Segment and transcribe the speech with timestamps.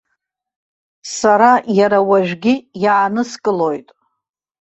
[1.17, 2.53] Сара иара уажәгьы
[2.83, 3.87] иааныскылоит!